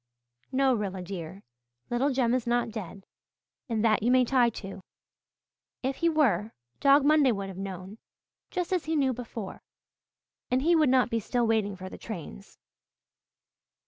[0.51, 1.43] No, Rilla dear,
[1.91, 3.05] little Jem is not dead,
[3.69, 4.81] and that you may tie to.
[5.83, 7.99] If he were, Dog Monday would have known,
[8.49, 9.61] just as he knew before,
[10.49, 12.57] and he would not be still waiting for the trains."